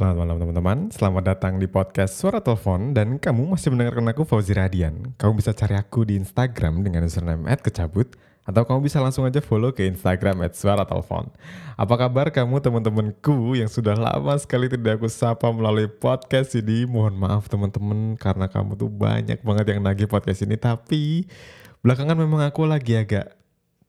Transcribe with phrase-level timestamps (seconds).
[0.00, 4.56] Selamat malam teman-teman, selamat datang di podcast Suara Telepon dan kamu masih mendengarkan aku Fauzi
[4.56, 5.12] Radian.
[5.20, 8.16] Kamu bisa cari aku di Instagram dengan username @kecabut
[8.48, 11.28] atau kamu bisa langsung aja follow ke Instagram Suara Telepon.
[11.76, 16.88] Apa kabar kamu teman-temanku yang sudah lama sekali tidak aku sapa melalui podcast ini?
[16.88, 21.28] Mohon maaf teman-teman karena kamu tuh banyak banget yang nagih podcast ini tapi
[21.84, 23.36] belakangan memang aku lagi agak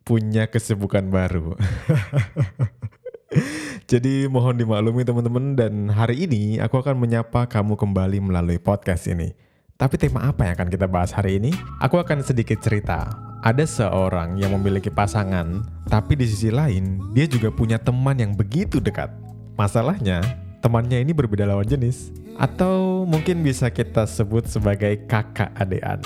[0.04, 1.55] punya kesibukan baru.
[3.89, 9.33] Jadi mohon dimaklumi teman-teman dan hari ini aku akan menyapa kamu kembali melalui podcast ini.
[9.82, 11.50] Tapi tema apa yang akan kita bahas hari ini?
[11.82, 13.09] Aku akan sedikit cerita.
[13.42, 18.78] Ada seorang yang memiliki pasangan, tapi di sisi lain dia juga punya teman yang begitu
[18.78, 19.09] dekat.
[19.57, 20.21] Masalahnya,
[20.61, 22.14] temannya ini berbeda lawan jenis.
[22.37, 25.98] Atau mungkin bisa kita sebut sebagai kakak adean.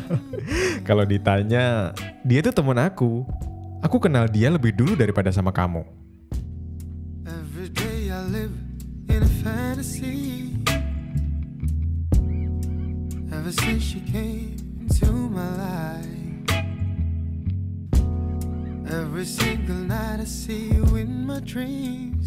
[0.88, 3.24] Kalau ditanya, dia itu teman aku.
[3.80, 6.03] Aku kenal dia lebih dulu daripada sama kamu.
[13.44, 16.08] Ever since she came into my life,
[18.90, 22.26] every single night I see you in my dreams,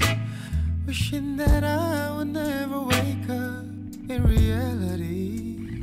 [0.85, 3.65] wishing that I would never wake up
[4.13, 5.79] in reality.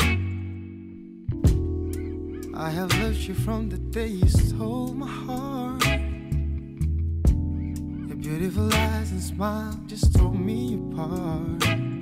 [2.56, 5.84] I have loved you from the day you stole my heart.
[8.06, 11.93] Your beautiful eyes and smile just tore me apart.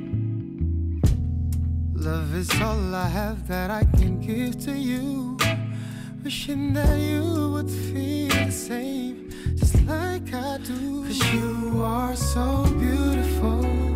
[2.04, 5.38] Love is all I have that I can give to you.
[6.24, 11.04] Wishing that you would feel the same, just like I do.
[11.04, 13.91] Cause you are so beautiful.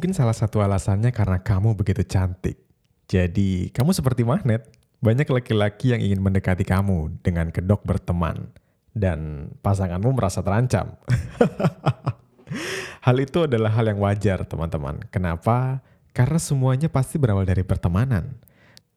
[0.00, 2.56] Mungkin salah satu alasannya karena kamu begitu cantik.
[3.04, 4.64] Jadi, kamu seperti magnet.
[5.04, 8.48] Banyak laki-laki yang ingin mendekati kamu dengan kedok berteman.
[8.96, 10.96] Dan pasanganmu merasa terancam.
[13.04, 15.04] hal itu adalah hal yang wajar, teman-teman.
[15.12, 15.84] Kenapa?
[16.16, 18.40] Karena semuanya pasti berawal dari pertemanan.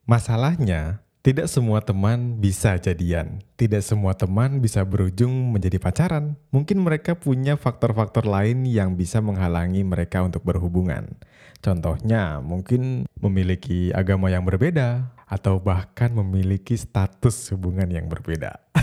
[0.08, 3.40] Masalahnya, tidak semua teman bisa jadian.
[3.56, 6.36] Tidak semua teman bisa berujung menjadi pacaran.
[6.52, 11.16] Mungkin mereka punya faktor-faktor lain yang bisa menghalangi mereka untuk berhubungan.
[11.64, 18.60] Contohnya, mungkin memiliki agama yang berbeda atau bahkan memiliki status hubungan yang berbeda.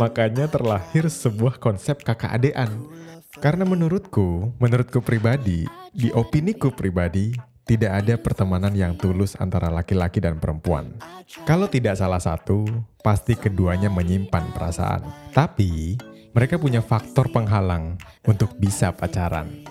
[0.00, 2.82] Makanya terlahir sebuah konsep kakak adean.
[3.38, 10.36] Karena menurutku, menurutku pribadi, di opiniku pribadi, tidak ada pertemanan yang tulus antara laki-laki dan
[10.36, 10.92] perempuan.
[11.48, 12.68] Kalau tidak salah satu,
[13.00, 15.32] pasti keduanya menyimpan perasaan.
[15.32, 15.96] Tapi,
[16.36, 17.96] mereka punya faktor penghalang
[18.28, 19.64] untuk bisa pacaran.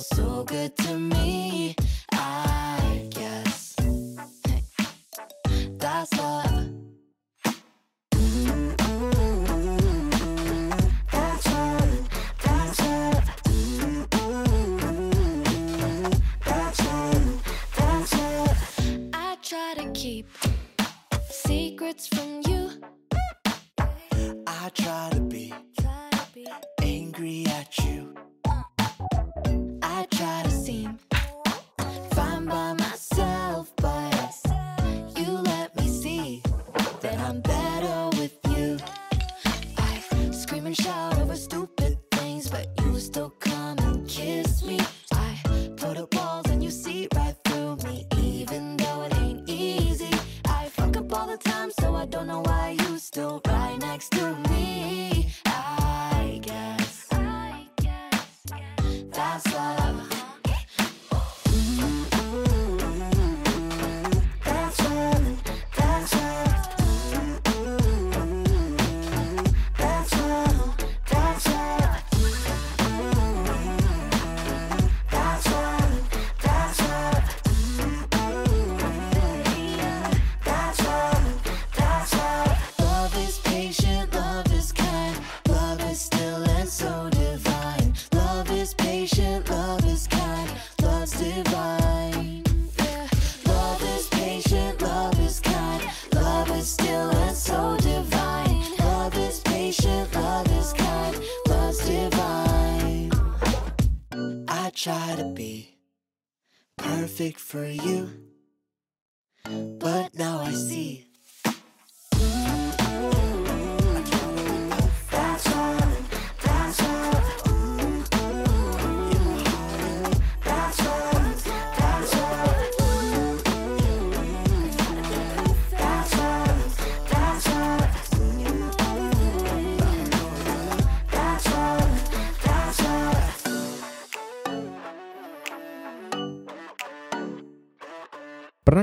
[0.00, 1.19] so.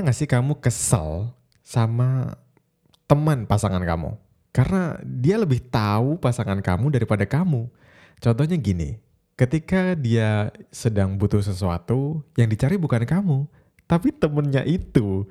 [0.08, 2.32] Gak sih kamu kesel sama
[3.04, 4.16] teman pasangan kamu?
[4.56, 7.68] Karena dia lebih tahu pasangan kamu daripada kamu.
[8.16, 8.96] Contohnya gini,
[9.36, 13.44] ketika dia sedang butuh sesuatu, yang dicari bukan kamu,
[13.84, 15.28] tapi temennya itu.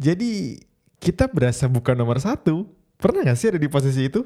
[0.00, 0.56] Jadi
[1.04, 2.64] kita berasa bukan nomor satu.
[2.96, 4.24] Pernah gak sih ada di posisi itu?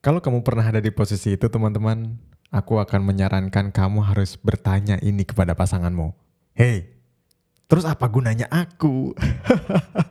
[0.00, 2.16] Kalau kamu pernah ada di posisi itu teman-teman,
[2.48, 6.16] aku akan menyarankan kamu harus bertanya ini kepada pasanganmu.
[6.56, 6.93] Hei,
[7.74, 9.18] Terus apa gunanya aku?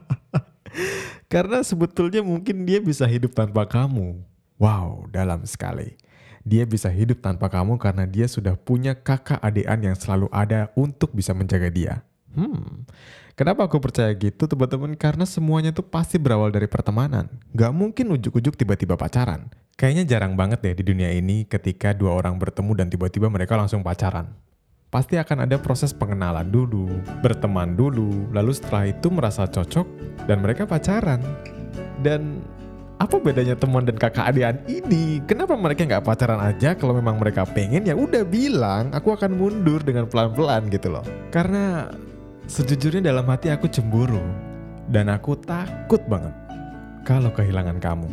[1.32, 4.20] Karena sebetulnya mungkin dia bisa hidup tanpa kamu.
[4.60, 5.96] Wow, dalam sekali.
[6.44, 11.16] Dia bisa hidup tanpa kamu karena dia sudah punya kakak adean yang selalu ada untuk
[11.16, 12.04] bisa menjaga dia.
[12.36, 12.84] Hmm,
[13.40, 15.00] kenapa aku percaya gitu teman-teman?
[15.00, 17.32] Karena semuanya tuh pasti berawal dari pertemanan.
[17.56, 19.48] Gak mungkin ujuk-ujuk tiba-tiba pacaran.
[19.80, 23.80] Kayaknya jarang banget deh di dunia ini ketika dua orang bertemu dan tiba-tiba mereka langsung
[23.80, 24.36] pacaran
[24.94, 26.86] pasti akan ada proses pengenalan dulu,
[27.26, 29.90] berteman dulu, lalu setelah itu merasa cocok
[30.30, 31.18] dan mereka pacaran.
[32.06, 32.46] Dan
[33.02, 35.18] apa bedanya teman dan kakak adian ini?
[35.26, 39.82] Kenapa mereka nggak pacaran aja kalau memang mereka pengen ya udah bilang aku akan mundur
[39.82, 41.04] dengan pelan-pelan gitu loh.
[41.34, 41.90] Karena
[42.46, 44.22] sejujurnya dalam hati aku cemburu
[44.94, 46.38] dan aku takut banget
[47.02, 48.10] kalau kehilangan kamu.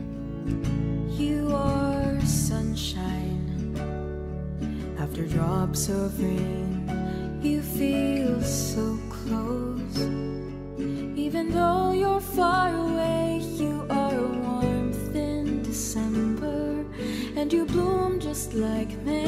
[1.20, 1.49] You
[5.10, 9.98] after drops of rain, you feel so close.
[11.18, 16.84] Even though you're far away, you are warmth in December,
[17.34, 19.19] and you bloom just like me.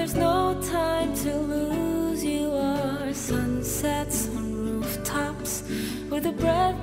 [0.00, 2.24] there's no time to lose.
[2.24, 5.62] You are sunsets on rooftops
[6.08, 6.79] with a breath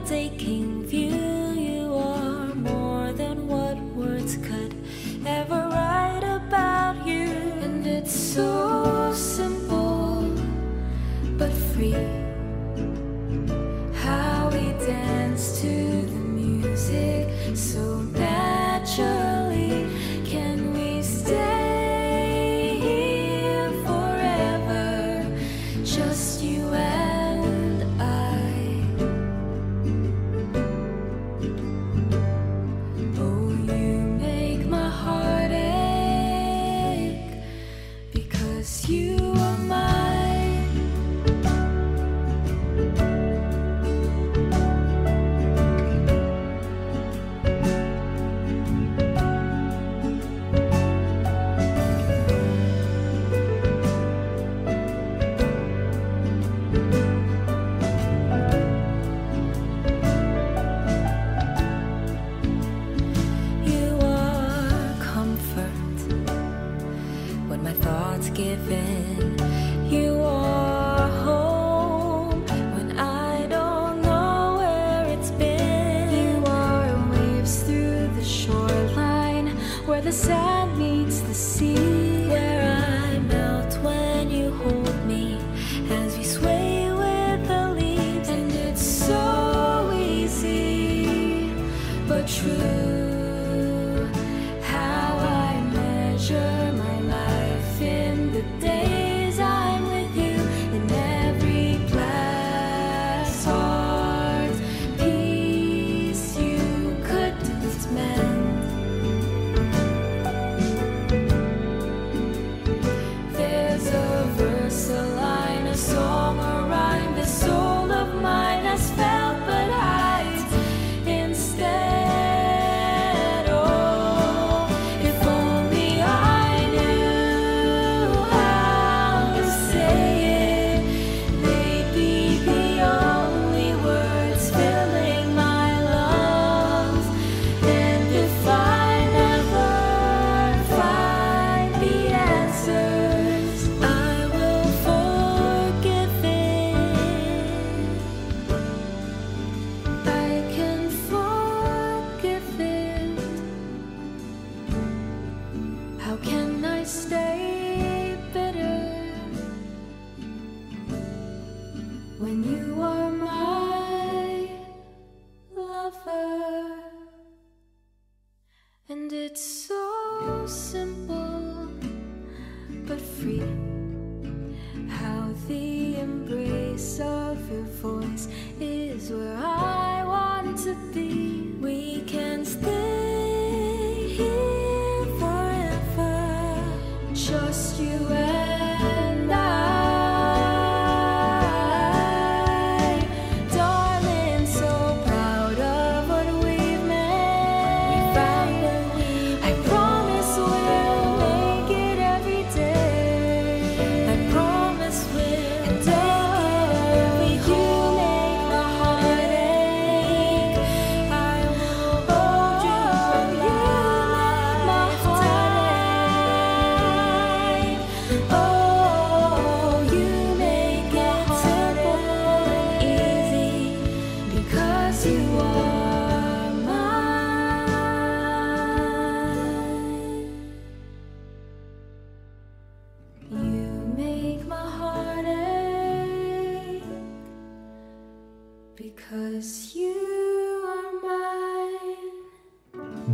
[79.88, 82.67] where the sand meets the sea.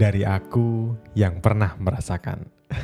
[0.04, 2.44] dari aku yang pernah merasakan.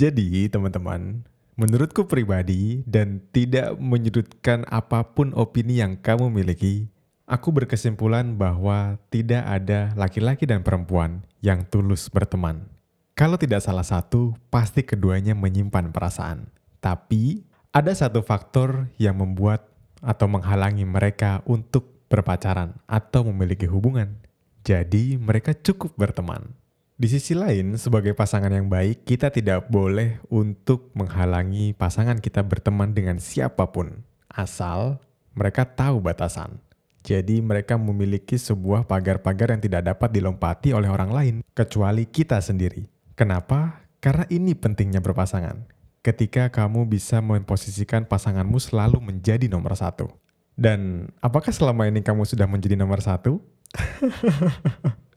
[0.00, 1.24] Jadi, teman-teman,
[1.56, 6.92] menurutku pribadi dan tidak menyudutkan apa pun opini yang kamu miliki,
[7.24, 12.68] aku berkesimpulan bahwa tidak ada laki-laki dan perempuan yang tulus berteman.
[13.16, 16.52] Kalau tidak salah satu, pasti keduanya menyimpan perasaan.
[16.84, 19.72] Tapi, ada satu faktor yang membuat
[20.04, 24.27] atau menghalangi mereka untuk berpacaran atau memiliki hubungan,
[24.68, 26.52] jadi mereka cukup berteman.
[27.00, 32.92] Di sisi lain, sebagai pasangan yang baik, kita tidak boleh untuk menghalangi pasangan kita berteman
[32.92, 35.00] dengan siapa pun, asal
[35.32, 36.60] mereka tahu batasan.
[37.00, 42.84] Jadi mereka memiliki sebuah pagar-pagar yang tidak dapat dilompati oleh orang lain, kecuali kita sendiri.
[43.16, 43.88] Kenapa?
[44.04, 45.64] Karena ini pentingnya berpasangan.
[46.04, 50.12] Ketika kamu bisa memposisikan pasanganmu selalu menjadi nomor satu.
[50.58, 53.40] Dan apakah selama ini kamu sudah menjadi nomor satu?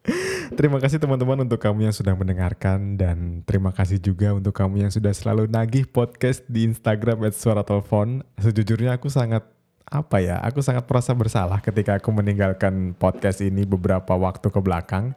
[0.58, 4.91] Terima kasih teman-teman untuk kamu yang sudah mendengarkan dan terima kasih juga untuk kamu yang
[4.91, 8.25] sudah selalu nagih podcast di Instagram at suara telepon.
[8.41, 9.46] Sejujurnya aku sangat
[9.86, 15.13] apa ya, aku sangat merasa bersalah ketika aku meninggalkan podcast ini beberapa waktu ke belakang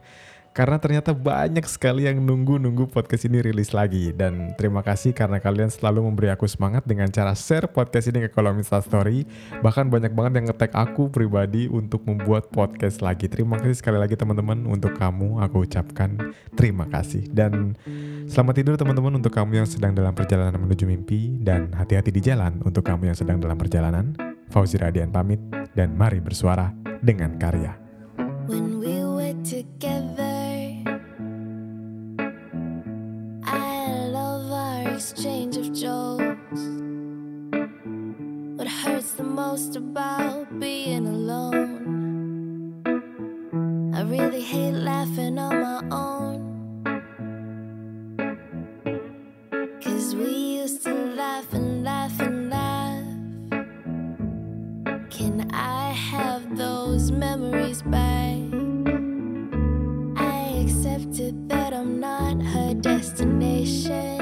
[0.55, 4.15] karena ternyata banyak sekali yang nunggu-nunggu podcast ini rilis lagi.
[4.15, 8.31] Dan terima kasih karena kalian selalu memberi aku semangat dengan cara share podcast ini ke
[8.31, 9.27] kolom instastory
[9.67, 13.27] bahkan banyak banget yang ngetek aku pribadi untuk membuat podcast lagi.
[13.27, 15.43] Terima kasih sekali lagi teman-teman untuk kamu.
[15.43, 16.15] Aku ucapkan
[16.55, 17.27] terima kasih.
[17.35, 17.75] Dan
[18.31, 21.35] selamat tidur teman-teman untuk kamu yang sedang dalam perjalanan menuju mimpi.
[21.43, 24.15] Dan hati-hati di jalan untuk kamu yang sedang dalam perjalanan.
[24.55, 25.43] Fauzi Radian pamit
[25.75, 26.71] dan mari bersuara
[27.03, 27.75] dengan karya.
[28.47, 28.94] When we
[61.25, 64.19] accepted that I'm not her destination,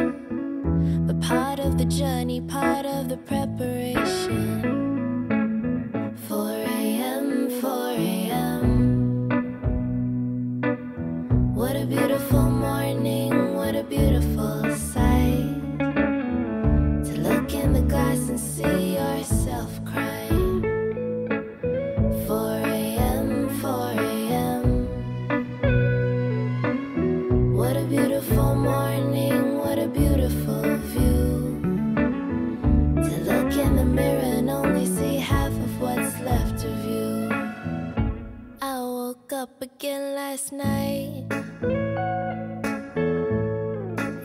[1.06, 3.91] but part of the journey, part of the preparation.
[39.62, 41.24] again last night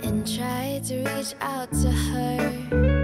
[0.03, 2.96] and tried to reach out to her.